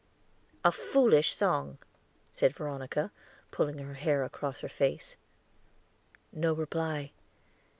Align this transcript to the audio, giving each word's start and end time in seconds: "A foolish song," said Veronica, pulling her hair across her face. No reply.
"A 0.63 0.71
foolish 0.71 1.31
song," 1.31 1.77
said 2.33 2.55
Veronica, 2.55 3.11
pulling 3.51 3.77
her 3.77 3.93
hair 3.93 4.23
across 4.23 4.61
her 4.61 4.67
face. 4.67 5.15
No 6.33 6.53
reply. 6.53 7.11